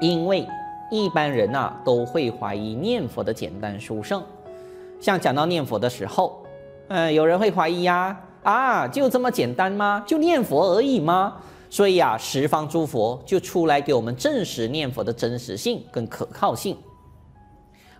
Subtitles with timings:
[0.00, 0.46] 因为
[0.90, 4.22] 一般人呐、都会怀疑念佛的简单殊胜。
[5.00, 6.44] 像讲到念佛的时候，
[6.88, 10.02] 嗯、有人会怀疑呀，啊，就这么简单吗？
[10.06, 11.36] 就念佛而已吗？
[11.68, 16.76] 所以啊，十方诸佛就出来给我们证实念佛的真实性跟可靠性。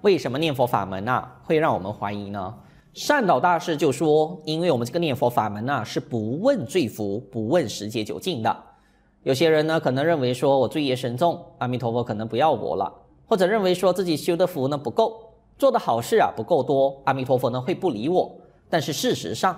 [0.00, 2.54] 为什么念佛法门啊会让我们怀疑呢？
[2.94, 8.56] 善导大师就说，因为我们这个念佛法门啊是不问罪福、不问时节久近的。
[9.22, 12.90] 有些人呢可能认为说我罪业深重，阿弥陀佛可能不要我了，
[13.26, 15.26] 或者认为说自己修的福呢不够。
[15.58, 18.34] 做的好事啊不够多，阿弥陀佛呢会不理我。
[18.70, 19.54] 但是事实上，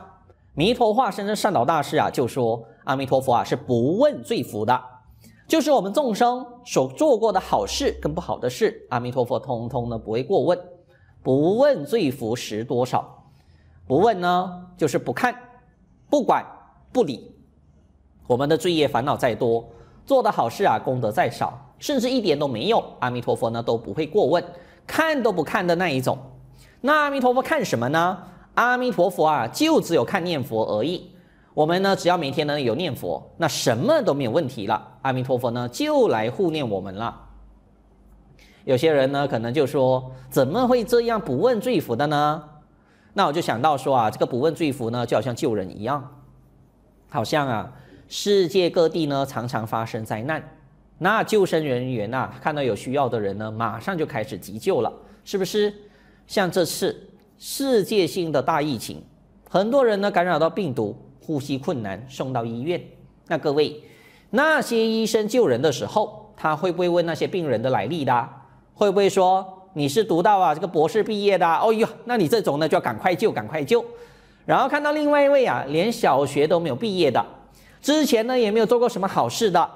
[0.53, 4.83] 弥陀化身的善导大师啊就说，阿弥陀佛啊是不问罪福的，
[5.47, 10.59] 就是我们众生所做过的好事跟不好的事，阿弥陀佛通通呢不会过问，
[11.23, 13.29] 不问罪福时多少，
[13.87, 15.33] 不问呢就是不看、
[16.11, 16.45] 不管、
[16.93, 17.33] 不理。
[18.33, 19.63] 我们的罪业烦恼再多，
[20.07, 24.43] 做的好事啊功德再少，甚至一点都没有，阿弥陀佛呢都不会过问。
[24.87, 26.17] 看都不看的那一种，
[26.81, 28.19] 那阿弥陀佛看什么呢？
[28.55, 31.11] 阿弥陀佛啊，就只有看念佛而已。
[31.53, 34.95] 我们呢，只要每天呢有念佛，那什么都没有问题了。
[35.03, 37.15] 阿弥陀佛呢，就来护念我们了。
[38.65, 42.43] 有些人呢，可能就说，怎么会这样不问罪福的呢？
[43.13, 46.17] 那我就想到说啊，这个不问罪福呢，就好像救人一样，
[47.11, 47.73] 好像啊，
[48.09, 50.43] 世界各地呢常常发生灾难。
[50.99, 54.93] 那救生人员呐、啊，看到有需要的人呢，马上就开始急救了，
[55.25, 55.73] 是不是？
[56.29, 57.09] 像这次
[57.39, 59.03] 世界性的大疫情，
[59.49, 62.81] 很多人呢感染到病毒，呼吸困难，送到医院。
[63.27, 63.83] 那各位，
[64.31, 68.29] 那些医生救人的时候，他会不会问那些病人的来历的？
[68.75, 71.47] 会不会说你是读到啊这个博士毕业的？
[71.47, 73.85] 哦哟，那你这种呢就要赶快救，赶快救。
[74.47, 77.25] 然后看到另外一位啊，连小学都没有毕业的，
[77.83, 79.69] 之前呢也没有做过什么好事的。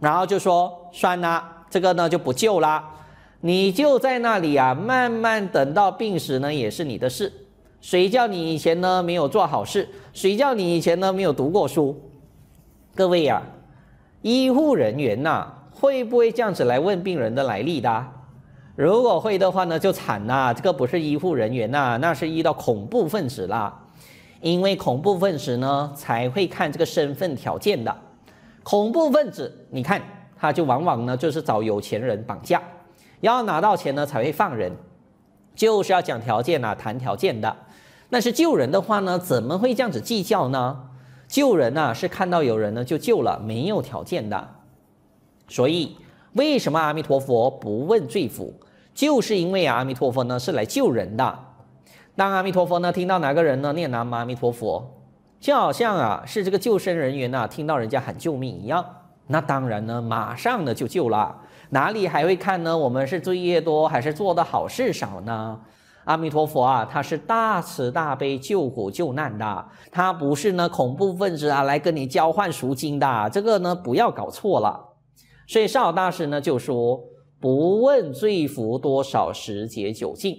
[0.00, 2.82] 然后就说算了，这个呢就不救了，
[3.40, 7.32] 你就在那里啊，慢慢等到病死呢也是你的事。
[7.80, 9.88] 谁叫你以前呢没有做好事？
[10.12, 12.00] 谁叫你以前呢没有读过书？
[12.96, 13.46] 各位呀、啊，
[14.22, 18.06] 医护人员呐、会不会这样子来问病人的来历的？
[18.74, 23.81] 如果会的话呢，就惨了，这个不是医护人员呐、那是遇到恐怖分子啦。
[24.42, 27.96] 因为恐怖分子呢才会看这个身份条件的。
[28.64, 30.02] 恐怖分子，你看
[30.36, 32.60] 他就往往呢就是找有钱人绑架，
[33.20, 34.72] 要拿到钱呢才会放人，
[35.54, 37.56] 就是要讲条件啊，谈条件的。
[38.10, 40.88] 但是救人的话呢，怎么会这样子计较呢？
[41.28, 44.48] 救人呐是看到有人呢就救了，没有条件的。
[45.48, 45.96] 所以
[46.32, 48.52] 为什么阿弥陀佛不问罪福？
[48.92, 51.38] 就是因为，阿弥陀佛呢是来救人的。
[52.16, 54.98] 当阿弥陀佛呢听到哪个人呢念南无阿弥陀佛。
[55.40, 58.84] 就好像啊，是这个救生人员呐、啊，听到人家喊救命一样，
[59.26, 61.36] 那当然呢，马上呢就救了，
[61.70, 62.78] 哪里还会看呢？
[62.78, 65.58] 我们是罪业多还是做的好事少呢？
[66.04, 74.94] 阿弥陀佛啊，他是大慈大悲救苦救难的，他不是呢恐怖分子啊来跟你交换赎金的，这个呢不要搞错了。
[75.48, 77.00] 所以少大师呢就说，
[77.40, 80.36] 不问罪福多少时节久近，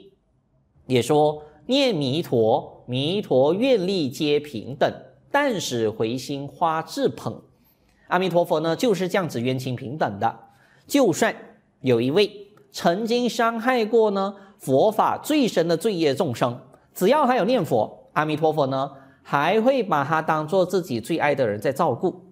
[0.88, 2.72] 也说念弥陀。
[2.86, 4.94] 弥陀愿力皆平等，
[5.32, 7.42] 但使回心花自捧。
[8.08, 10.38] 阿弥陀佛呢，就是这样子冤亲平等的。
[10.86, 11.34] 就算
[11.80, 16.60] 有一位曾经伤害过呢佛法最深的罪业众生，
[16.94, 18.92] 只要他有念佛，阿弥陀佛呢
[19.22, 22.26] 还会把他当做自己最爱的人在照顾。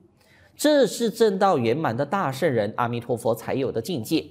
[0.57, 4.25] 这是证道圆满的大圣人阿弥陀佛才有的境界。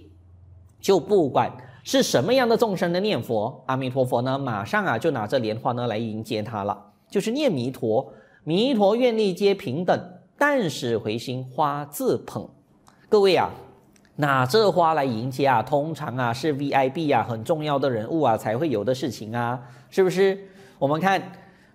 [0.82, 1.50] 就不管。
[1.82, 4.38] 是什么样的众生的念佛，阿弥陀佛呢？
[4.38, 6.76] 马上啊就拿着莲花呢来迎接他了。
[7.08, 8.12] 就是念弥陀，
[8.44, 9.98] 弥陀愿力皆平等，
[10.38, 12.48] 但使回心花自捧。
[13.08, 13.50] 各位啊，
[14.16, 20.38] 拿这花来迎接啊，通常啊是 VIP 啊很重要的人物啊才会有的事情啊，是不是？
[20.78, 21.20] 我们看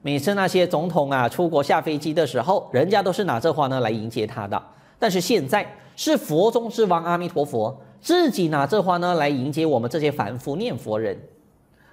[0.01, 4.61] 每次那些总统啊出国下飞机的时候，人家都是拿这花呢来迎接他的。
[4.99, 7.75] 但是现在是佛中之王阿弥陀佛。
[8.05, 11.19] 自己拿这花呢来迎接我们这些凡夫念佛人，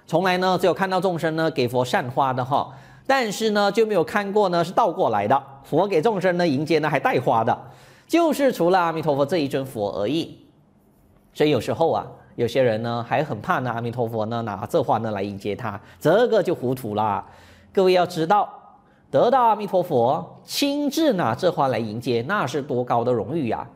[0.05, 2.71] 从来呢只有看到众生呢给佛善花的哈，
[3.07, 7.59] 但是呢就没有看过呢是倒过来的，佛给众生呢迎接呢还带花的，
[8.05, 10.37] 就是除了阿弥陀佛这一尊佛而已。
[11.33, 12.05] 所以有时候啊，
[12.35, 17.25] 有些人呢还很怕呢阿弥陀佛呢拿这花呢来迎接他，这个就糊涂了。
[17.73, 18.47] 各位要知道，
[19.09, 23.67] 得到阿弥陀佛亲自拿这花来迎接，那是多高的荣誉呀！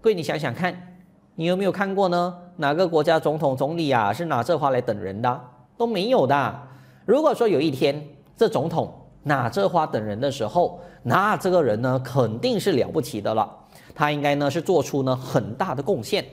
[0.00, 0.86] 各位你想想看。
[1.34, 2.36] 你有没有看过呢？
[2.56, 5.40] 哪个国家总统、总理啊是拿这花来等人的？
[5.76, 6.62] 都没有的。
[7.06, 8.06] 如果说有一天
[8.36, 8.92] 这总统
[9.22, 13.50] 拿这花等人的时候，那这个人呢肯定是了不起的了。
[13.94, 16.24] 他应该呢是做出呢很大的贡献。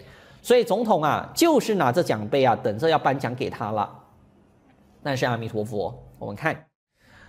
[0.41, 3.89] 所以总统啊，就是拿着奖杯啊，等着要颁奖给他了。
[5.01, 6.65] 但是阿弥陀佛，我们看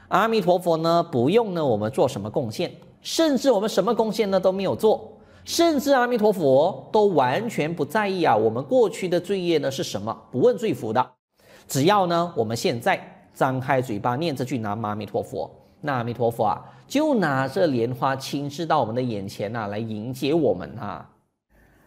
[0.08, 5.17] 阿弥陀佛呢，不用呢我们做什么贡献，甚至我们什么贡献呢都没有做，
[5.48, 11.10] 甚至阿弥陀佛都完全不在意啊，我们过去的罪业呢是什么，不问罪福的。
[11.66, 13.00] 只要呢我们现在
[13.32, 15.50] 张开嘴巴念这句南无阿弥陀佛，
[15.80, 21.08] 那阿弥陀佛啊，就拿着莲花亲自到我们的眼前呐、来迎接我们啊。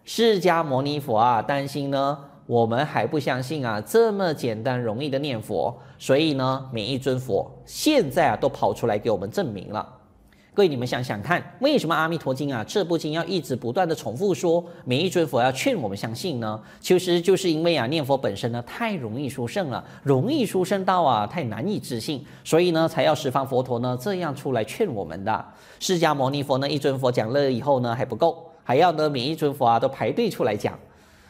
[0.06, 2.18] 释迦牟尼佛啊，担心呢，
[2.48, 10.01] 我们还不相信啊，这么简单容易的念佛，所以呢，每一尊佛现在啊，都跑出来给我们证明了。
[10.54, 16.62] 各位，你们想想看，为什么《阿弥陀经》啊这部经要一直不断的重复说，每一尊佛要劝我们相信呢？
[16.82, 25.46] 其实就是因为啊，念佛本身呢太容易殊胜了，容易殊胜到啊太难以置信，所以呢，才要十方佛陀呢这样出来劝我们的。
[25.80, 28.46] 释迦牟尼佛呢，一尊佛讲了以后呢还不够。
[28.66, 30.78] 还要呢，每一尊佛啊都排队出来讲。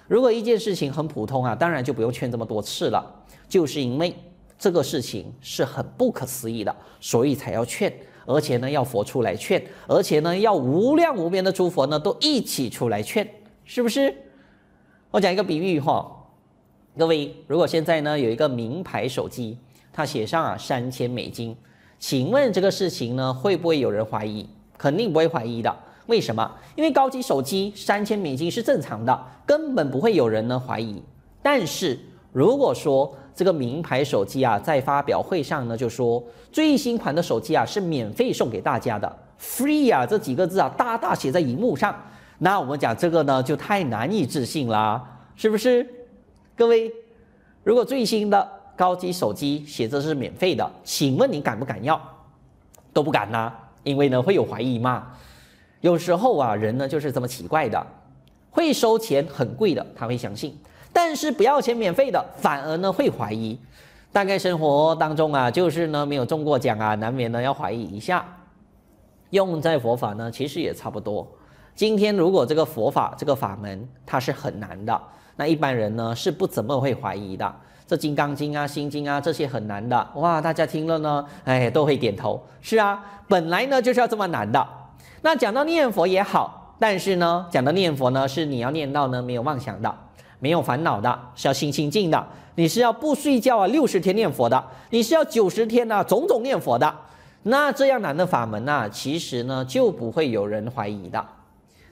[0.07, 3.05] 如果一件事情很普通啊，当然就不用劝这么多次了。
[3.47, 4.15] 就是因为
[4.57, 7.93] 这个事情是很不可思议的，所以才要劝，
[8.25, 13.27] 而且呢要佛出来劝，而且呢要无量无边的诸佛呢都一起出来劝，
[13.65, 14.15] 是不是？
[15.09, 16.09] 我讲一个比喻哈，
[16.97, 19.57] 各位，如果现在呢有一个名牌手机，
[19.91, 21.55] 它写上啊三千美金，
[21.99, 24.47] 请问这个事情呢会不会有人怀疑？
[24.77, 25.75] 肯定不会怀疑的。
[26.07, 26.51] 为什么？
[26.75, 31.01] 因为高级手机三千美金是正常的，根本不会有人呢怀疑。
[31.41, 31.99] 但是
[32.31, 41.95] 如果说这个名牌手机啊，在发表会上呢就说最新款的手机啊是免费送给大家的，free 啊这几个字啊大大写在荧幕上，
[42.39, 45.01] 那我们讲这个呢就太难以置信啦，
[45.35, 45.87] 是不是？
[46.57, 46.91] 各位，
[47.63, 51.99] 如果最新的高级手机写着是免费的，请问你敢不敢要？
[52.93, 53.51] 都不敢呐、
[53.83, 55.07] 因为呢会有怀疑嘛。
[55.79, 57.87] 有时候啊，人呢就是这么奇怪的，
[58.51, 60.51] 会收钱很贵的，他会相信；
[60.93, 63.57] 但是不要钱免费的，反而呢会怀疑。
[64.11, 68.25] 大概生活当中啊，就是呢没有中过奖啊，难免呢要怀疑一下。
[69.29, 71.25] 用在佛法呢，其实也差不多。
[71.73, 75.01] 今天如果这个佛法这个法门它是很难的，
[75.37, 77.55] 那一般人呢是不怎么会怀疑的。
[77.87, 82.41] 这《金刚经》啊、《心经》啊这些很难的，哇，大家听了呢，哎，都会点头。
[82.61, 84.67] 是啊，本来呢就是要这么难的。
[85.21, 89.93] 那讲到念佛也好，但是呢，讲到念佛呢，是你要念到呢没有妄想的，
[90.41, 92.27] 没有烦恼的，是要心清净的。
[92.55, 96.93] 你是要不睡觉啊，六十天念佛的，你是要九十天呐、种种念佛的。
[97.43, 101.23] 那这样难的法门呢、啊，其实呢就不会有人怀疑的。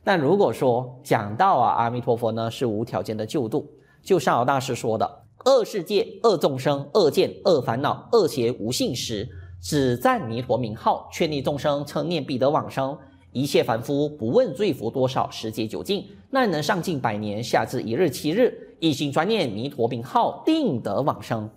[0.04, 3.70] 但如果说讲到啊，阿弥陀佛呢是无条件的救度，
[4.02, 9.30] 就像善导大师说的：恶世界、恶众生、恶见、恶烦恼、恶邪无信时，
[9.62, 12.98] 只赞弥陀名号，劝励众生称念必得往生。
[13.32, 21.50] 一切凡夫不问罪福多少，时节久尽，但能上尽百年，下至一日七日，一心专念弥陀名号，定得往生。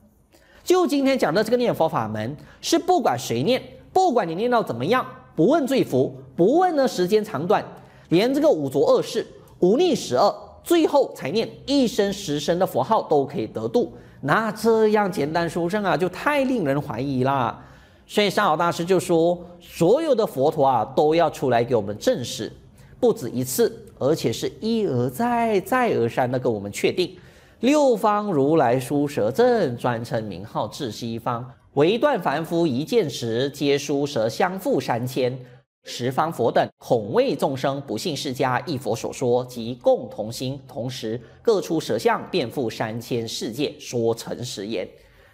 [0.63, 5.05] 就今天讲的这个念佛法门，是不管谁念，不管你念到怎么样，
[5.35, 7.65] 不问罪福，不问呢时间长短，
[8.11, 9.27] 连这个五浊恶世、
[9.61, 13.93] 五逆十恶，最后才念一生十声的佛号都可以得度。
[14.21, 17.65] 那这样简单殊胜啊，就太令人怀疑啦。
[18.06, 22.52] 所以善导大师就说，所有的佛陀啊，都要出来给我们证实，
[23.00, 27.16] 不止一次，而且是一而再，再而三的跟我们确定，
[27.60, 35.38] 六方如来书舌证，专称名号至西方，唯断凡夫一见时，皆书舌相复三千。
[35.85, 44.87] 十方佛等恐为众生不信释迦一佛所说，即共同心，同时各出舌相，遍覆三千世界，说成实言。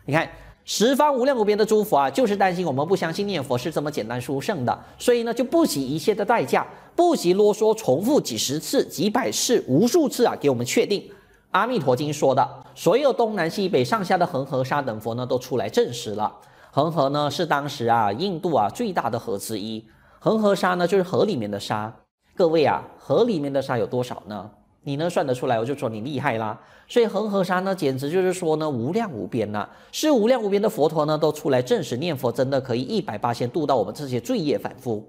[0.04, 0.30] 你看。
[0.70, 11.02] 十方无量无边的诸佛啊，就是担心我们不相信念佛是这么简单殊胜的，所以呢，就不惜一切的代价，不惜啰嗦重复几十次、几百次、无数次啊，给我们确定。
[11.52, 16.30] 阿弥陀经说的，所有东南西北上下的恒河沙等佛呢，都出来证实了。
[16.70, 19.82] 恒河呢，是当时啊印度啊最大的河之一，
[20.18, 21.90] 恒河沙呢，就是河里面的沙。
[22.37, 24.50] 各位啊，河里面的沙有多少呢？
[24.82, 26.58] 你能算得出来，我就说你厉害啦。
[26.88, 35.06] 所以恒河沙呢，简直就是说呢，无量无边呐，是无量无边的佛陀呢，都出来证实念佛真的可以一百八千度到我们这些罪业凡夫。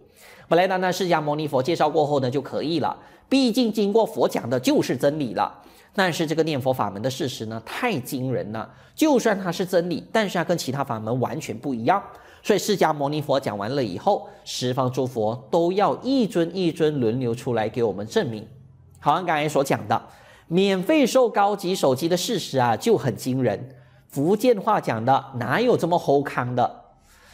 [0.48, 2.98] 本来单单释迦牟尼佛介绍过后呢就可以了，
[3.30, 5.54] 毕竟经过佛讲的就是真理了。
[5.96, 8.70] 但是这个念佛法门的事实呢，太惊人了。
[8.96, 12.02] 就算它是真理，但是它跟其他法门完全不一样。
[12.44, 18.46] 所以释迦牟尼佛讲完了以后，十方诸佛都要一尊一尊轮流出来给我们证明。
[19.00, 20.02] 好像刚才所讲的，
[20.48, 23.76] 免费售高级手机的事实啊，就很惊人。
[24.08, 26.82] 福建话讲的，哪有这么好康的？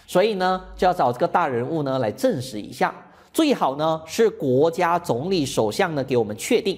[0.08, 2.94] 所以呢，就要找这个大人物呢来证实一下。
[3.34, 6.78] 最好呢是国家总理首相呢给我们确定。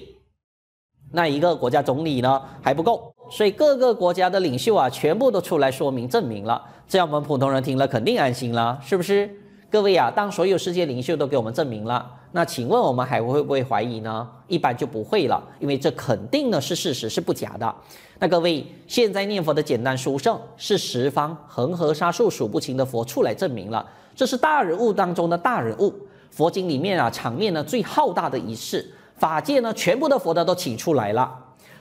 [1.12, 9.30] 那一个国家总理呢还不够，所以各个国家的领袖啊，全部都出来说明证明了，这样我们普通人听了肯定安心了，是不是？
[9.70, 14.28] 各位啊，当所有世界领袖都给我们证明了，那请问我们还会不会怀疑呢？
[14.46, 17.74] 一般就不会了，因为这肯定呢是事实，是不假的。
[18.18, 25.94] 那各位，现在念佛的简单殊胜，是十方恒河沙数数不清的佛出来证明了，这是大人物当中的大人物。
[26.30, 31.34] 佛经里面啊，场面呢最浩大的一次，法界呢全部的佛呢都请出来了，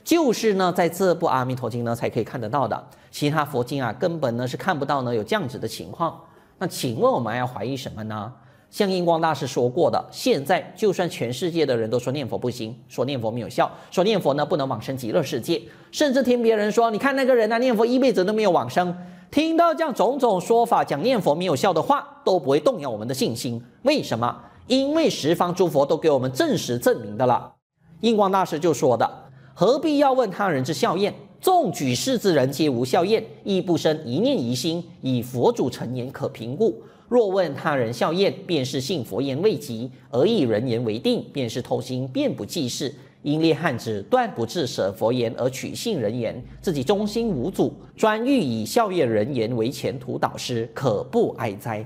[0.03, 6.17] 就是呢在这部阿弥陀经呢才可以看得到的，其他佛经啊根本呢是看不到呢有这样子的情况。
[6.57, 8.31] 那请问我们还要怀疑什么呢？
[8.69, 18.95] 像印光大师说过的，现在就算全世界的人都说念佛不行，说念佛没有效，说念佛呢不能往生极乐世界，甚至听别人说，你看那个人啊，念佛一辈子都没有往生。
[19.29, 23.61] 听到这样种种说法，讲念佛没有效的话，都不会动摇我们的信心。
[23.83, 24.35] 为什么？
[24.67, 27.53] 因为十方诸佛都给我们证实证明的了。
[28.01, 29.09] 印光大师就说的，
[29.53, 31.13] 何必要问他人之效验？
[31.39, 36.81] 纵举世之人皆无效验，亦不生一念疑心，以佛祖诚言可评故。
[37.07, 42.93] 若问他人笑靥，便是信佛言未及；而以人言为定，便是偷心，便不济事。
[43.23, 51.85] 因列汉子断不至舍佛言而取信人言，自己中心无阻，专欲以笑靥人言为前途导师，可不哀哉？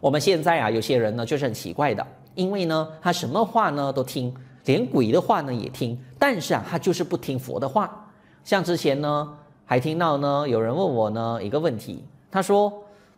[0.00, 4.34] 我们现在啊，有些人呢就是很奇怪的，因为呢，他什么话呢都听，
[4.66, 8.12] 连鬼的话呢也听，但是啊，他就是不听佛的话。
[8.44, 9.32] 像之前呢，
[9.64, 12.70] 还听到呢，有人问我呢一个问题，他说：“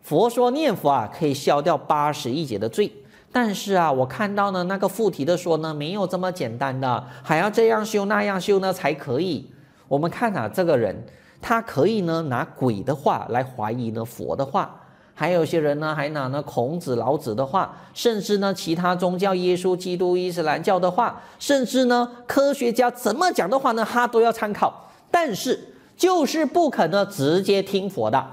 [0.04, 2.92] 佛说念佛啊，可以消掉八十亿劫的罪，
[3.32, 9.50] 但是啊，我看到呢那个附题的说呢，没有这么简单的，还要这样修那样修呢才可以。”
[9.88, 11.06] 我们看啊，这个人
[11.40, 14.78] 他可以呢拿鬼的话来怀疑呢佛的话，
[15.14, 24.90] 还有些人呢还拿呢孔子、老子的话，甚至呢其他宗教耶稣、基督、伊斯兰教的话，甚至呢科学家怎么讲的话呢，他都要参考。
[25.10, 28.26] 但是就是不肯呢直接听佛的，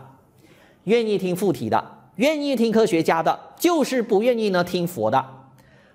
[0.86, 1.84] 愿意听附体的，
[2.16, 5.24] 愿意听科学家的，就是不愿意呢听佛的。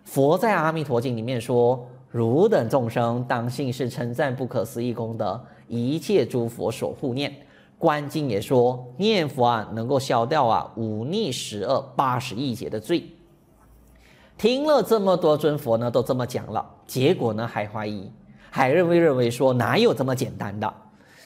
[0.04, 7.34] 佛在《阿弥陀经》里面说：“汝等众生当信是称赞不可思议功德，一切诸佛所护念。”
[7.78, 13.04] 观经也说：“念佛啊，能够消掉啊五逆十恶八十亿劫的罪。”
[14.38, 18.10] 听了这么多尊佛呢，都这么讲了，结果呢还怀疑。
[18.48, 20.72] 还认为认为说哪有这么简单的？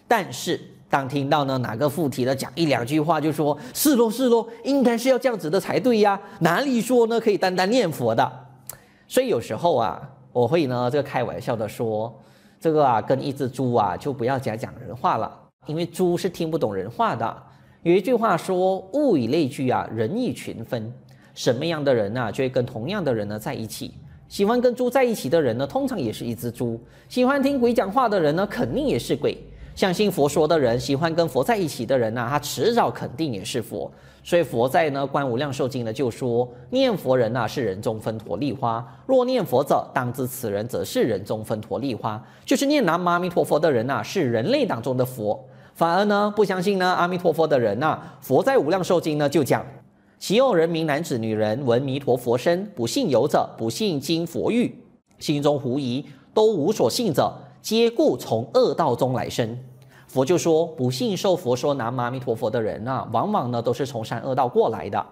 [0.09, 8.31] 但是当听到呢哪个附体的讲一两句话，就说是喽是喽，应该是要这样子的才对呀，哪里说呢可以单单念佛的？
[9.07, 12.13] 所以有时候啊，我会呢这个开玩笑的说，
[12.61, 15.33] 这个啊跟一只猪啊就不要讲讲人话了，
[15.67, 17.43] 因为猪是听不懂人话的。
[17.83, 20.93] 有一句话说，物以类聚啊，人以群分，
[21.35, 23.95] 什么样的人啊就会跟同样的人呢在一起。
[24.29, 26.77] 喜欢跟猪在一起的人呢，通常也是一只猪；
[27.09, 29.37] 喜欢听鬼讲话的人呢，肯定也是鬼。
[29.75, 33.91] 相信佛说的人，喜欢跟佛在一起的人呐，他迟早肯定也是佛。
[34.23, 42.23] 所以佛在呢《观无量寿经》呢就说：念佛人呐是人中分陀利花，若念佛者，当知此人则是人中分陀利花。
[42.45, 45.43] 就是念南无阿弥陀佛的人呐，是人类当中的佛。
[45.75, 49.65] 反而呢，不相信呢阿弥陀佛的人呐，佛在《无量寿经》呢就讲。
[50.19, 54.75] 其有人民男子女人闻弥陀佛身，不信有者，不信经佛语，
[55.19, 57.33] 心中狐疑，都无所信者，
[57.63, 59.59] 皆故从恶道中来生。
[60.07, 65.05] 佛就说，不信受佛说南无阿弥陀佛的人啊，往往呢都是从三恶道过来的。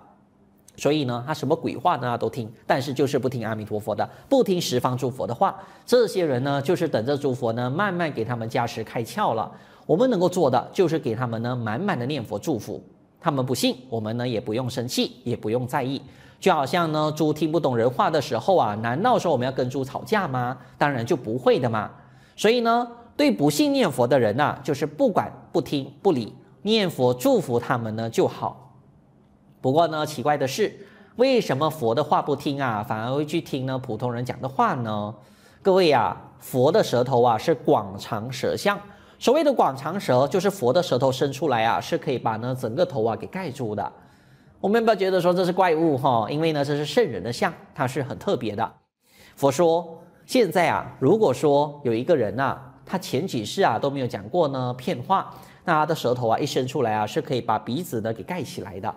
[0.76, 5.57] 所以呢，他什么鬼话呢都听，但是就是不听阿弥陀佛的，不听十方诸佛的话。
[5.85, 9.50] 这些人呢，就是等着诸佛呢慢慢给他们加持开窍了。
[9.87, 12.83] 我们能够做的，就是给他们呢满满的念佛祝福。
[13.21, 16.00] 他们不信，我们呢也不用生气，也不用在意。
[16.38, 20.57] 就好像呢，猪听不懂人话的时候啊，难道说我们要跟猪吵架吗？
[20.76, 21.90] 当然就不会的嘛。
[22.38, 28.76] 所以呢，对不信念佛的人呐、啊，就是不管不听不理，念佛祝福他们呢就好。
[29.61, 35.12] 不过呢，奇怪的是，为什么佛的话不听啊，反而会去听呢普通人讲的话呢？
[35.62, 38.78] 各位啊，佛的舌头啊是广长舌相。
[39.18, 43.92] 所谓的广长舌，就是佛的舌头伸出来啊，是可以把呢整个头啊给盖住的。
[44.61, 48.73] 我们不要觉得说这是怪物哈，因为呢这是圣人的相，它是很特别的。
[49.35, 52.54] 佛说现在啊，如果说有一个人呐，
[52.85, 58.94] 他前几世啊都没有讲过呢骗话，那他的舌头啊一伸出来啊，是可以把鼻子呢给盖起来的。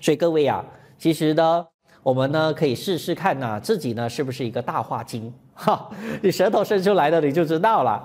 [0.00, 0.64] 所以各位啊，
[0.98, 1.64] 其实呢，
[2.02, 5.88] 我们呢可以试试看呐，自己呢是不是一个大话精哈？
[6.20, 8.02] 你舌头伸出来了，你就知道了。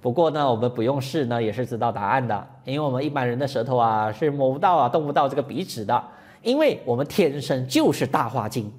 [0.00, 6.04] 不过呢，我们不用试呢，也是知道答案的，因为我们一般人的舌头啊是摸不到啊，动不到这个鼻子的，
[6.42, 8.72] 因为我们天生就是大话精。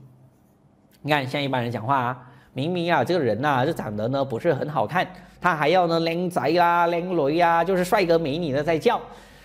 [1.01, 5.08] 你看，像一般人讲话啊，明明啊，这个人呐、啊，就长得呢不是很好看，
[5.39, 9.00] 他还要呢靓仔啦、靓女呀，就是帅哥美女的在叫。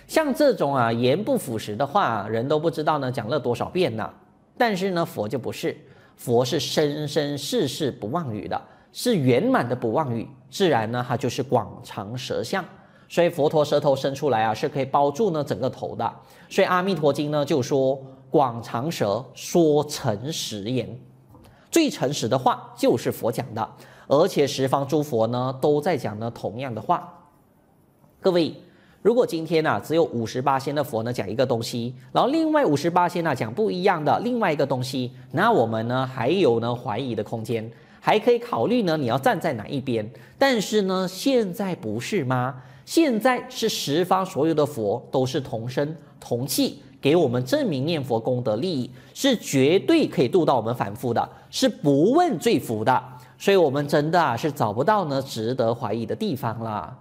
[0.07, 4.09] 像这种啊言不符实的话，人都不知道呢讲了多少遍呢。
[4.57, 5.77] 但是呢，佛就不是，
[6.15, 8.61] 佛是生生世世不忘语的，
[8.91, 12.63] 是圆满的不忘语，自然呢它就是广长舌相。
[13.09, 16.13] 所以佛陀舌头伸出来啊，是可以包住呢整个头的。
[16.49, 17.97] 所以《阿弥陀经》呢就说
[18.29, 20.87] 广长舌，说诚实言。
[21.69, 23.69] 最诚实的话就是佛讲的，
[24.07, 27.13] 而且十方诸佛呢都在讲呢同样的话。
[28.19, 28.53] 各位，
[29.01, 37.69] 如果今天呢只有五十八仙的佛呢讲一个东西，然后另外五十八仙呢讲不一样的另外一个东西，那我们呢还有呢怀疑的空间，
[37.99, 40.09] 还可以考虑呢你要站在哪一边。
[40.37, 42.55] 但是呢现在不是吗？
[42.85, 46.81] 现在是十方所有的佛都是同声同气。
[46.99, 53.03] 给我们证明念佛功德利益是绝对可以度到我们凡夫的，是不问罪福的，
[53.37, 56.97] 所以我们真的啊是找不到呢值得怀疑的地方啦。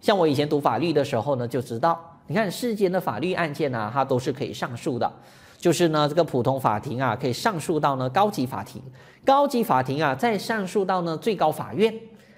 [0.00, 5.10] 像我以前读法律的时候呢，就知道，你看世间的法律案件啊，它都是可以上诉的，
[5.58, 8.80] 就是呢这个普通法庭啊可以上诉到呢高级法庭，
[9.24, 11.92] 高级法庭啊再上诉到呢最高法院。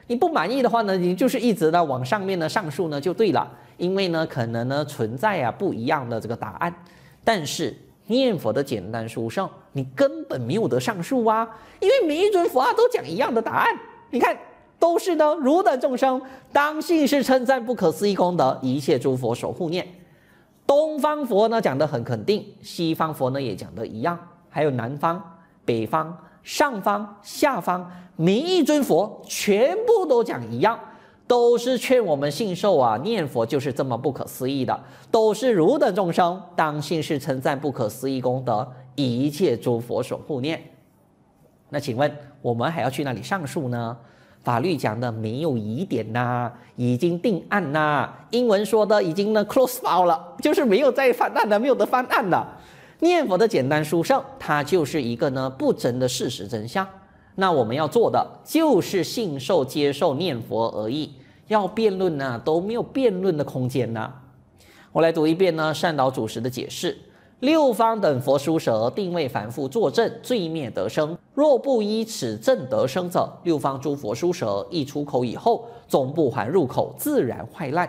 [0.07, 3.47] 你不满意的话呢，你就是一直呢往上面呢上诉呢就对了。
[3.79, 6.75] 因为呢，可能呢存在啊不一样的这个答案，
[7.25, 7.75] 但是
[8.07, 11.49] 念佛的简单殊胜，你根本没有得上诉啊，
[11.81, 13.69] 因为每一尊佛啊都讲一样的答案，
[14.11, 14.37] 你看
[14.79, 16.21] 都是呢，汝等众生
[16.53, 19.87] 当信是称赞不可思议功德，一切诸佛守护念。
[20.67, 24.19] 东方佛呢讲得很肯定，西方佛呢也讲得一样，
[24.51, 25.23] 还有南方、
[25.65, 30.79] 北方、上方、下方，每一尊佛全部都讲一样。
[31.29, 34.81] 都是劝我们信受啊，念佛就是这么不可思议的，
[35.11, 38.67] 都是汝等众生当信是称赞不可思议功德，
[38.97, 40.61] 一切诸佛所护念。
[41.69, 43.97] 那请问我们还要去那里上诉呢？
[44.43, 52.47] 法律讲的没有疑点呐、已经定案呐、英文说的已经呢 close file 了，就是没有再翻案的，没有得翻案的。
[53.01, 56.89] 念佛的简单殊胜，它就是一个呢不争的事实真相。
[57.41, 61.09] 那我们要做的就是信受接受念佛而已，
[61.47, 64.13] 要辩论呢、啊、都没有辩论的空间呐、
[64.91, 66.99] 我来读一遍呢善导主持的解释：
[67.39, 77.89] 六方等佛书舌定为凡夫作证罪灭得生，若不依此证得生者，六方诸佛书舌一出口以后，终不还入口，自然坏烂。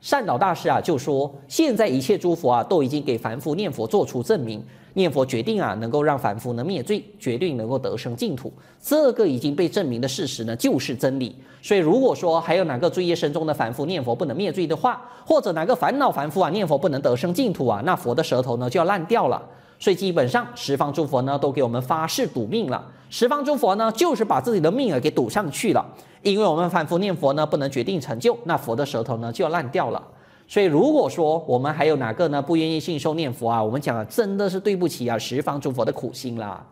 [0.00, 4.64] 善导大师啊就说，现在一切诸佛啊都已经给凡夫念佛做出证明。
[4.94, 11.34] 念佛决定啊，能够让凡夫呢灭罪，决定能够得生净土，这个已经被证明的事实呢，就是真理。
[11.62, 19.42] 所以如果说还有哪个罪业深重的凡夫念佛不能灭罪的话，或者哪个烦恼凡夫啊念佛不能得生净土啊，那佛的舌头呢就要烂掉了。
[19.80, 25.86] 所以基本上十方诸佛呢都给我们发誓赌命了，十方诸佛呢就是把自己的命啊给赌上去了，
[26.22, 30.02] 因为我们凡夫念佛呢不能决定成就，那佛的舌头呢就要烂掉了。
[30.50, 36.64] 所以，如果说我们还有哪个呢不愿意信受念佛啊，我们讲啊，真的是对不起啊十方诸佛的苦心啦。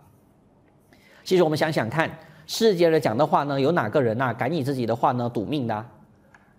[1.22, 2.10] 其实我们想想看，
[2.46, 5.84] 世间人讲的话呢，有哪个人呐、啊、敢以自己的话呢赌命的？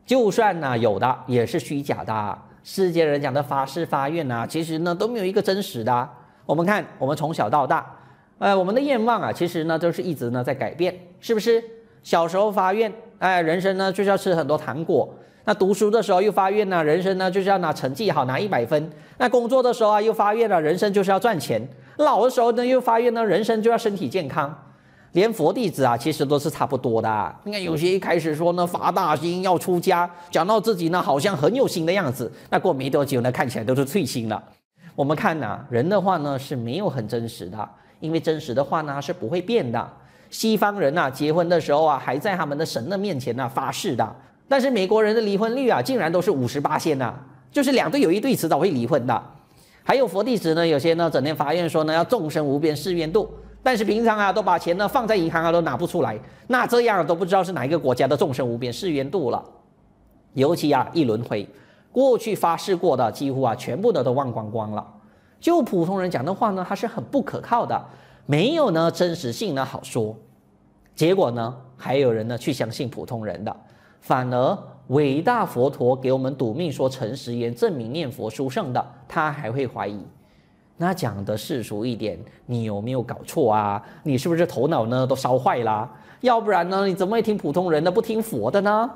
[0.06, 2.38] 就算呢有的，也是虚假的。
[2.64, 6.10] 世间人讲的发誓发愿呐，其实呢都没有一个真实的。
[6.46, 7.84] 我们看，我们从小到大，
[8.38, 11.64] 呃，我们的愿望啊，其实呢都是一直呢在改变，是不是？
[12.04, 15.10] 小时候发愿，哎，人生呢就是要吃很多糖果。
[15.48, 18.92] 那读书的时候又发愿呢，人生呢就是要拿成绩好，拿一百分。
[19.18, 21.66] 那工作的时候啊又发愿了，人生就是要赚钱。
[21.96, 24.54] 老的时候呢又发愿呢，人生就要身体健康。
[25.14, 27.34] 连佛弟子啊其实都是差不多的啊。
[27.46, 34.44] 你看有些一开始说呢发大心要出家，讲到自己呢好像很有心的样子，那过没多久呢看起来都是退心了。
[34.96, 37.70] 我们看呐、人的话呢是没有很真实的，
[38.02, 39.90] 因为真实的话呢是不会变的。
[40.30, 44.14] 西方人呐结婚的时候啊还在他们的神的面前呢发誓的。
[44.48, 47.14] 但是美国人的离婚率啊，竟然都是五十八线呐，
[47.52, 49.24] 就是两对有一对迟早会离婚的。
[49.84, 53.30] 还有佛弟子呢，有些呢整天发愿说呢要众生无边誓愿度，
[53.64, 59.44] 但是平常啊都把钱呢放在银行啊都拿不出来，那这样都不知道是哪一个国家的众生无边誓愿度了。
[60.34, 61.48] 尤其啊一轮回，
[61.92, 64.86] 过去发誓过的几乎啊全部的都忘光光了。
[65.40, 67.82] 就普通人讲的话呢，它是很不可靠的，
[68.26, 70.16] 没有呢真实性呢好说。
[70.96, 73.56] 结果呢还有人呢去相信普通人的。
[74.08, 80.00] 反而伟大佛陀给我们赌命说诚实言，证明念佛殊胜的，他还会怀疑。
[80.78, 83.84] 那讲的世俗一点，你有没有搞错啊？
[84.04, 85.92] 你是不是头脑呢都烧坏啦？
[86.22, 88.90] 要不然呢，你怎么会听普通人的，不听佛的呢？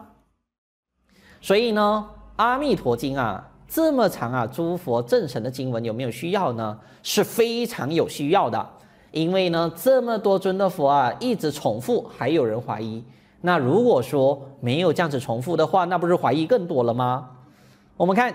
[1.41, 6.79] 所以呢，《阿弥陀经》啊，这么长啊，诸佛正神的经文有没有需要呢？
[7.03, 8.65] 是非常有需要的。
[9.11, 13.03] 因为呢，这么多尊的佛啊，一直重复，还有人怀疑。
[13.41, 17.29] 那如果说没有这样子重复的话，那不是怀疑更多了吗？
[17.97, 18.33] 我们看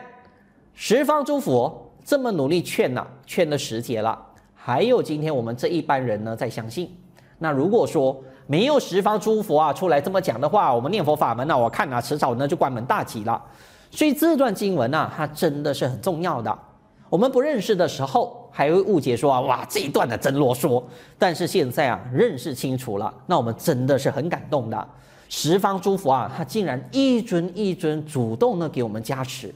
[0.75, 4.21] 十方诸佛这么努力劝呐、劝了十劫了，
[4.55, 6.95] 还有今天我们这一般人呢在相信。
[7.39, 8.17] 那如果说
[8.47, 13.43] 没有十方诸佛啊出来这么讲的话，我们念佛法门呢、我看啊，迟早呢就关门大吉了。
[13.91, 16.59] 所以这段经文啊，它真的是很重要的。
[17.09, 20.83] 我们不认识的时候，还会误解说啊，哇，这一段的真啰嗦。
[21.19, 24.89] 但是现在啊，认识清楚了，那我们真的是很感动的。
[25.29, 29.55] 十方诸佛啊，他竟然一尊一尊主动的给我们加持。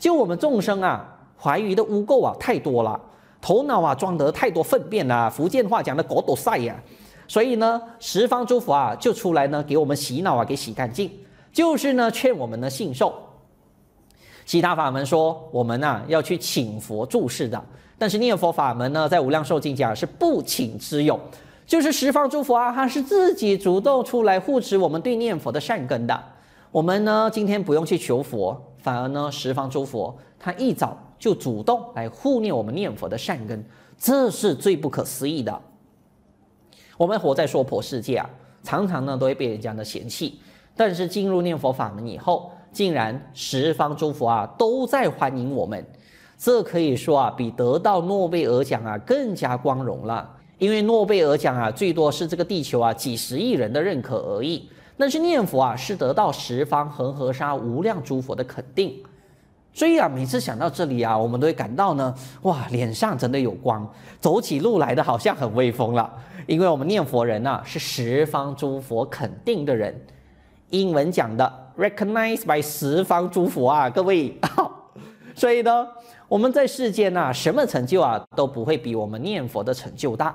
[0.00, 3.00] 就我们众生啊，怀疑的污垢啊太多了，
[3.40, 6.74] 头脑啊装得太多粪便了， 福建话讲的狗都塞呀。
[7.28, 11.08] 所以呢，十方诸佛啊就出来呢给我们洗脑啊，给洗干净，
[11.52, 13.14] 就是呢劝我们呢信受。
[14.44, 17.64] 其他法门说我们啊要去请佛注释的，
[17.96, 21.18] 但是念佛法门呢，在无量寿经讲是不请之用，
[21.66, 26.22] 就是十方诸佛啊，他是自己主动出来护持我们对念佛的善根的。
[26.70, 33.64] 我们呢今天不用去求佛，反而呢十方诸佛他一早就主动来护念我们念佛的善根，
[33.96, 35.60] 这是最不可思议的。
[36.96, 38.28] 我们活在娑婆世界啊，
[38.62, 40.40] 常常呢都会被人家呢嫌弃，
[40.76, 42.50] 但是进入念佛法门以后。
[42.74, 45.86] 竟然十方诸佛啊都在欢迎我们，
[46.36, 50.28] 这可以说啊比得到诺贝尔奖啊更加光荣了。
[50.58, 58.94] 因为诺贝尔奖啊最多是这个地球啊几十亿人的认可而已，但是念佛啊是得到十方恒河沙无量诸佛的肯定。
[59.72, 63.86] 所以啊每次想到这里啊，我们都会感到呢哇脸上真的有光，
[64.20, 66.12] 走起路来的好像很威风了。
[66.46, 69.98] 因为我们念佛人呐、啊、是十方诸佛肯定的人，
[70.70, 71.52] 英文讲的。
[71.76, 74.38] Recognized by 十方诸佛啊，各位，
[75.34, 75.86] 所以呢，
[76.28, 80.34] 我们在世间呐，什么成就啊都不会比我们念佛的成就大。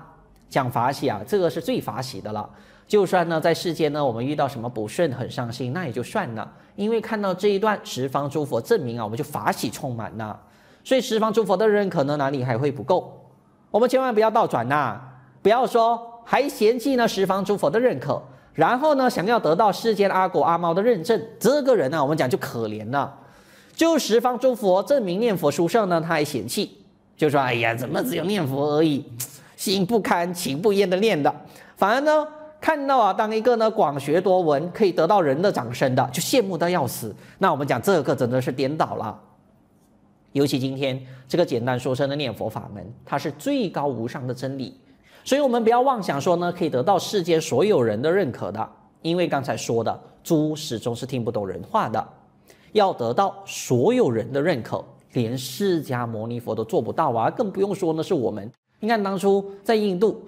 [0.49, 2.49] 讲法喜啊，这个是最法喜的了。
[2.87, 10.39] 就算呢在世间呢，我们遇到什么不顺，很伤心，那也就算了，因为看到这一段十方诸佛证明啊，我们就法喜充满了。
[10.83, 13.13] 所以十方诸佛的认可呢，哪里还会不够？
[13.69, 14.99] 我们千万不要倒转呐，
[15.43, 18.19] 不要说还嫌弃呢十方诸佛的认可。
[18.55, 23.15] 然后呢，想要得到世间阿狗阿猫的认证，这个人呢，我们讲就可怜了。
[23.79, 26.69] 就十方诸佛证明念佛殊胜呢，他还嫌弃，
[27.15, 29.01] 就说：“哎呀，怎么只有念佛而已，
[29.55, 31.33] 心不甘情不愿的念的。”
[31.77, 32.27] 反而呢，
[32.59, 37.15] 看到啊，当一个呢广学多闻，可以得到人的掌声的，就羡慕的要死。
[37.37, 39.17] 那我们讲这个真的是颠倒了。
[40.33, 44.77] 尤其今天这个简单说声的念佛法门，它是最高无上的真理。
[45.23, 48.69] 所以，我们不要妄想说呢，可以得到世间所有人的认可的，
[49.03, 52.05] 因为刚才说的，猪始终是听不懂人话的。
[52.73, 58.51] 要得到所有人的认可，连释迦牟尼佛都做不到啊，更不用说呢是我们。
[58.79, 60.21] 你看当初在印度，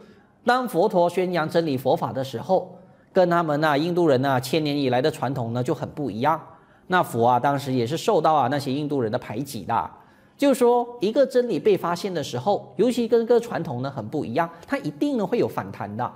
[0.45, 2.75] 当佛陀宣扬真理佛法的时候，
[3.13, 6.39] 跟他们啊印度人啊千年以来的传统呢就很不一样。
[6.87, 9.89] 那佛啊当时也是受到啊那些印度人的排挤的。
[10.37, 16.11] 就是说，一个真理被发现的时候，尤其跟个传统呢很不一样，它一定呢会有反弹的。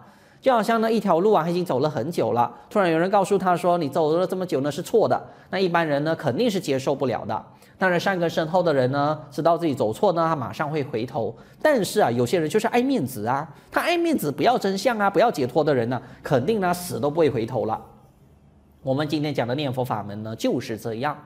[0.46, 7.44] 就好像呢一条路啊，他已经走了很久了，突然有人告诉他说，你走了这么久呢是错的，那一般人呢肯定是接受不了的。
[7.80, 11.36] 当然善根深厚的人呢，知道自己走错呢，他马上会回头。
[11.64, 17.82] 但是啊，有些人就是爱面子啊，他爱面子，不要真相啊，不要解脱的人呢，肯定呢死都不会回头了。
[18.84, 21.18] 我们今天讲的念佛法门呢就是这样，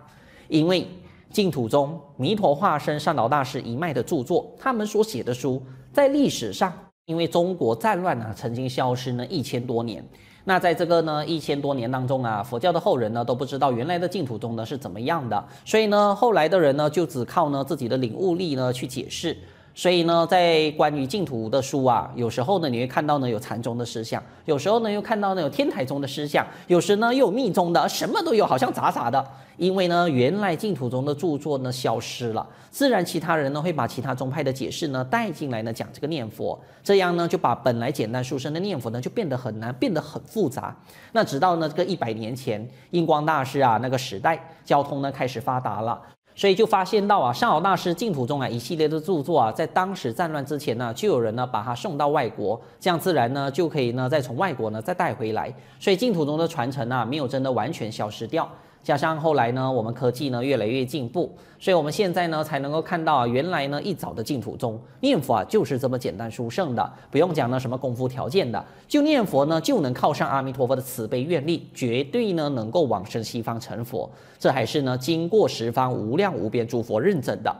[0.48, 0.88] 因为。
[1.32, 5.62] 净土宗弥陀化身善导大师一脉的著作，他们所写的书，
[5.94, 6.74] 在历史上，
[7.10, 10.08] 因为中国战乱啊，曾经消失呢一千多年。
[10.44, 19.36] 那在这个呢一千多年当中啊，佛教的后人呢都不知道原来的净土宗呢是怎么样的，所以呢后来的人呢就只靠呢自己的领悟力呢去解释。
[19.80, 29.26] 所以呢，在关于净土的书啊，有时候呢，你会看到呢有禅宗的思想，有时候呢又看到呢有天台宗的思想，有时呢又有密宗的，什么都有，好像杂杂的。
[29.56, 40.76] 因为呢，原来净土宗的著作呢消失了，自然其他人呢会把其他宗派的解释呢带进来呢讲这个念佛，这样呢就把本来简单殊胜的念佛呢就变得很难，变得很复杂。
[41.14, 46.02] 那直到呢这个一百年前，印光大师啊那个时代，交通呢开始发达了。
[46.40, 55.54] 所以就发现到啊，上饶大师净土中啊一系列的著作啊，在当时战乱之前呢，就有人呢把它送到外国，这样自然呢就可以呢再从外国呢再带回来。
[55.82, 58.50] 所以净土中的传承啊，没有真的完全消失掉。
[58.84, 77.56] 加上后来呢，我们科技呢越来越进步，所以我们现在呢才能够看到啊，原来呢一早的净土宗念佛啊就是这么简单殊胜的，不用讲呢什么功夫条件的，就念佛呢就能靠上阿弥陀佛的慈悲愿力，绝对呢能够往生西方成佛，这还是呢经过十方无量无边诸佛认证的。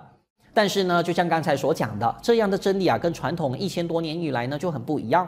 [0.52, 5.28] 但是呢，就像刚才所讲的，这样的真理啊，跟传统一千多年以来呢就很不一样。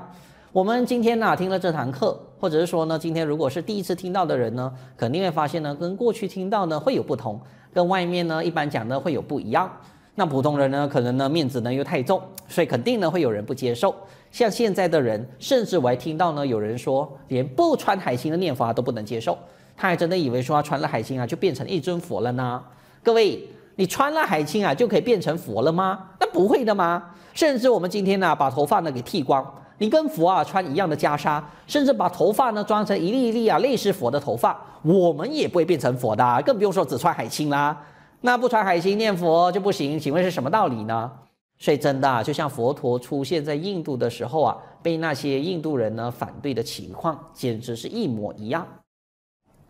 [0.53, 7.39] 我们今天呢、听了这堂课，或者是说呢，今天如果是第一次听到的人呢，肯定会发现呢，跟过去听到呢会有不同，
[7.73, 9.71] 跟外面呢一般讲的会有不一样。
[10.15, 13.95] 那普通人呢，可能呢面子呢又太重，所以肯定呢会有人不接受。
[14.29, 19.37] 像现在的人，甚至我还听到呢有人说，连不穿海青的念佛啊都不能接受，
[19.77, 22.61] 他还真的以为说他穿了海青啊就变成一尊佛了呢。
[23.01, 23.41] 各位，
[23.77, 26.09] 你穿了海青啊就可以变成佛了吗？
[26.19, 27.01] 那不会的吗？
[27.33, 29.41] 甚至我们今天呢把头发呢给剃光，
[29.81, 37.75] 你跟佛啊穿一样的袈裟，甚至把头发呢装成一粒一粒啊类似佛的头发，我们也不会变成佛的，更不用说只穿海青啦。
[38.19, 39.99] 那不穿海青念佛就不行？
[39.99, 41.11] 请问是什么道理呢？
[41.57, 48.63] 所以真的啊，就像佛陀出现在印度的时候啊，被那些印度人呢反对的情况，简直是一模一样。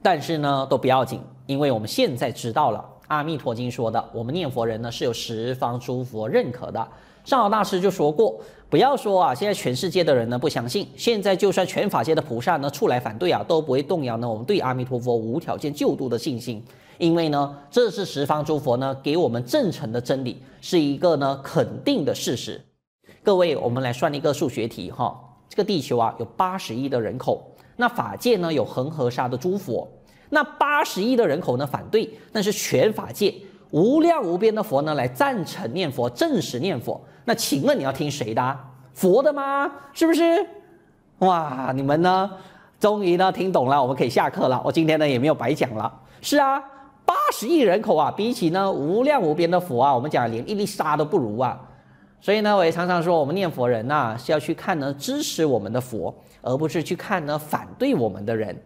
[0.01, 6.85] 但是呢，都不要紧，因为我们现在知道了《阿弥陀经》说的，我们念佛人呢是有十方诸佛认可的。
[7.23, 8.39] 上老大师就说过，
[8.71, 16.63] 不要说啊，现在全世界的人呢不相信，现在就算全法界的菩萨呢出来反对啊，都不会动摇呢我们对阿弥陀佛无条件救度的信心。
[16.97, 22.61] 因为呢，这是十方诸佛呢给我们证成的真理，是一个呢肯定的事实。
[23.21, 25.19] 各位，我们来算一个数学题哈。
[25.49, 29.85] 这个地球啊有八十亿的人口，那法界呢有恒河沙的诸佛，
[30.29, 33.35] 那八十亿的人口呢反对，但是全法界
[33.71, 37.01] 无量无边的佛呢来赞成念佛，证实念佛。
[37.31, 38.59] 那请问你要听谁的？
[38.93, 39.71] 佛的吗？
[39.93, 40.45] 是不是？
[41.19, 42.29] 哇，你们呢
[42.77, 44.61] 终于呢听懂了，我们可以下课了。
[44.65, 45.89] 我今天呢也没有白讲了。
[46.19, 46.61] 是啊。
[47.05, 51.57] 八十亿人口啊，比起呢无量无边的佛啊，我们讲连一粒沙都不如啊。
[52.19, 58.61] 所以呢，我也常常说，我们念佛人呐、是要去看呢支持我们的佛，而不是去看呢反对我们的人。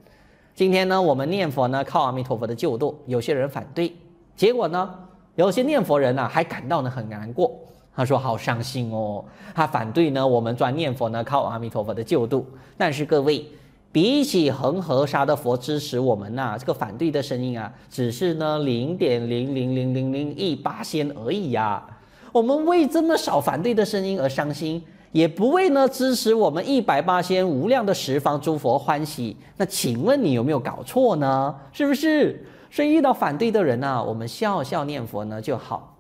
[0.56, 3.96] 今天呢，我们念佛呢靠阿弥陀佛的救度，有些人反对，
[4.36, 4.92] 结果呢，
[5.36, 7.56] 有些念佛人呢、还感到呢很难过。
[7.96, 12.46] 他说好伤心哦，他反对呢我们专念佛呢靠阿弥陀佛的救度。
[12.78, 13.46] 但是各位。
[13.92, 21.88] 比起恒河沙的佛支持我们呐、这个反对的声音啊，只是呢零点零零零零零一八仙而已呀、啊。
[22.34, 29.38] 我们为这么少反对的声音而伤心，也不为呢支持我们一百八仙无量的十方诸佛欢喜。
[29.56, 31.56] 那请问你有没有搞错呢？
[31.72, 32.46] 是不是？
[32.70, 35.95] 所以遇到反对的人呢、啊，我们笑笑念佛呢就好。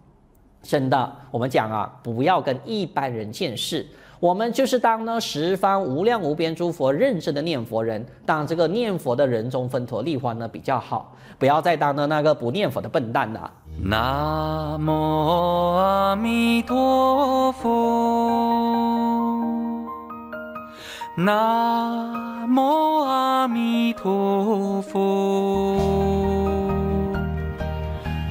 [0.65, 3.85] 真的，我们讲啊，不要跟一般人见识。
[4.19, 13.51] 我们就是当呢十方无量无边诸佛认证的念佛人，当这个念佛的人中分陀利欢呢比较好，不要再当的那个不念佛的笨蛋了。
[13.83, 17.69] 南无阿弥陀佛，
[21.17, 25.77] 南无阿弥陀佛，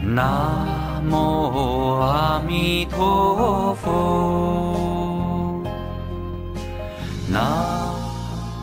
[0.02, 5.62] 南南无阿弥陀佛。
[7.30, 7.42] 南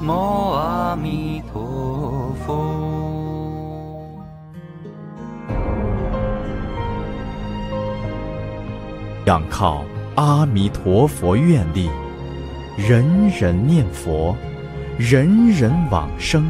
[0.01, 0.11] 无
[0.51, 2.57] 阿弥陀佛。
[9.25, 9.83] 仰靠
[10.15, 11.91] 阿弥陀佛愿力，
[12.75, 14.35] 人人念佛，
[14.97, 16.49] 人人往生，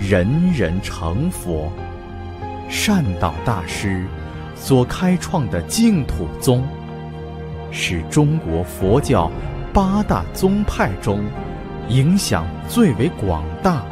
[0.00, 1.70] 人人成佛。
[2.68, 4.06] 善导大师
[4.60, 6.62] 所开创的净土宗，
[7.72, 9.28] 是中国佛教。
[9.72, 11.24] 八大宗派中，
[11.88, 13.84] 影响最为广大、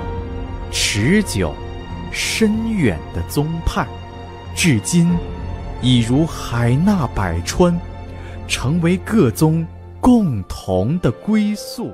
[0.72, 1.54] 持久、
[2.10, 3.86] 深远的宗派，
[4.56, 5.08] 至今
[5.80, 7.78] 已如海纳百川，
[8.48, 9.64] 成为各宗
[10.00, 11.92] 共同的归宿。